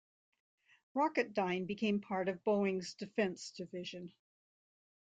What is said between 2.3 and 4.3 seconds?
Boeing's Defense division.